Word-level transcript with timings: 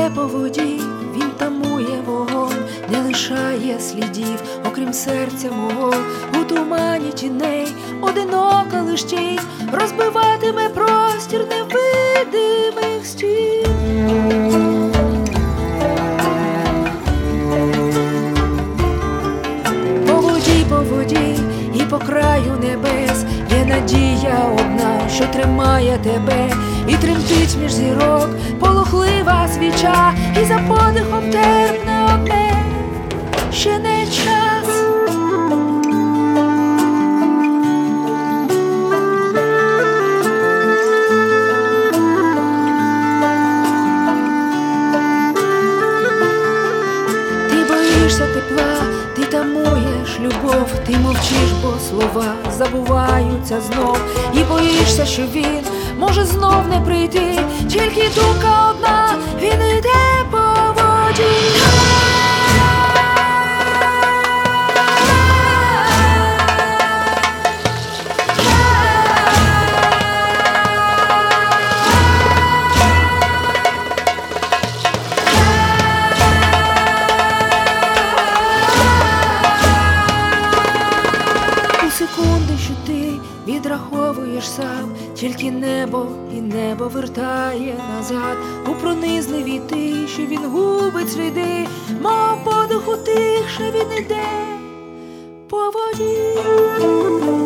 Йде 0.00 0.10
по 0.10 0.26
воді, 0.26 0.80
він 1.14 1.30
тамує 1.38 2.02
вогонь, 2.06 2.64
не 2.92 3.00
лишає 3.00 3.80
слідів, 3.80 4.42
окрім 4.68 4.92
серця 4.92 5.50
мого, 5.52 5.94
у 6.40 6.44
тумані 6.44 7.10
тіней, 7.10 7.68
одинока 8.00 8.82
лиш 8.82 9.04
розбиватиме 9.72 10.68
простір 10.68 11.46
невидимих 11.50 13.06
стін. 13.06 13.66
По 20.06 20.14
воді 20.14 20.64
по 20.68 20.76
воді 20.76 21.38
і 21.74 21.82
по 21.90 21.98
краю 21.98 22.52
небес 22.62 23.24
є 23.50 23.64
надія 23.64 24.38
одна, 24.54 25.08
що 25.08 25.24
тримає 25.24 25.98
тебе, 26.02 26.50
і 26.88 26.94
тремтить 26.96 27.56
між 27.62 27.72
зірок 27.72 28.28
за 30.50 30.58
подихом 30.58 31.30
терпне 31.30 32.06
одне, 32.14 32.64
ще 33.52 33.78
не 33.78 34.04
час. 34.06 34.66
Ти 47.50 47.64
боїшся 47.68 48.26
тепла, 48.34 48.74
ти 49.16 49.22
тамуєш 49.22 50.20
любов, 50.20 50.68
ти 50.86 50.96
мовчиш, 50.98 51.52
бо 51.62 51.72
слова 51.88 52.34
забуваються 52.58 53.60
знов, 53.60 53.98
і 54.34 54.38
боїшся, 54.44 55.06
що 55.06 55.22
він 55.22 55.64
може 55.98 56.24
знов 56.24 56.68
не 56.68 56.80
прийти, 56.80 57.40
тільки 57.68 58.02
думка 58.14 58.70
одна, 58.70 58.99
секунди, 82.00 82.58
що 82.64 82.74
ти 82.86 83.12
відраховуєш 83.46 84.48
сам, 84.48 84.94
тільки 85.14 85.50
небо 85.50 86.06
і 86.36 86.40
небо 86.40 86.88
вертає 86.88 87.74
назад. 87.94 88.36
У 88.68 88.74
пронизливій 88.74 89.58
тиші 89.58 90.26
він 90.26 90.50
губить 90.50 91.12
сліди, 91.12 91.66
мов 92.02 92.44
подиху 92.44 92.96
тихше 92.96 93.72
він 93.74 93.98
іде 93.98 94.26
по 95.48 95.56
воді. 95.56 97.39